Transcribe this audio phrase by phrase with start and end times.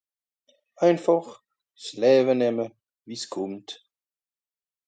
[0.85, 1.29] Einfàch
[1.75, 2.65] s Lääwe nämme,
[3.05, 3.67] wie 's kùmmt.